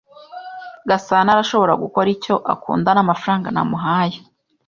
[0.89, 4.17] Gasana arashobora gukora icyo akunda namafaranga namuhaye.